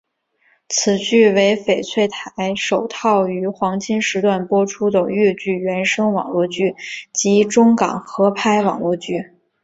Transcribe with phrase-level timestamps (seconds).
[0.67, 6.73] 此剧为翡翠台首套于黄金时段播出的粤语原声网络剧
[7.13, 9.27] 及中港合拍网络剧。